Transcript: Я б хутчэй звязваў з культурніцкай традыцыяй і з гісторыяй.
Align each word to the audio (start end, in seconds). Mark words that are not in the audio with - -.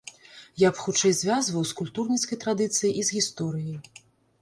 Я 0.61 0.71
б 0.75 0.79
хутчэй 0.85 1.13
звязваў 1.19 1.63
з 1.73 1.77
культурніцкай 1.83 2.43
традыцыяй 2.47 2.93
і 2.99 3.09
з 3.11 3.21
гісторыяй. 3.21 3.81